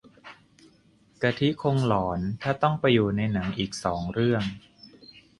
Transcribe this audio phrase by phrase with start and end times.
[1.23, 4.43] กะทิคงหลอนถ้าต้องไปอยู่ในหนังอีกสองเรื่อง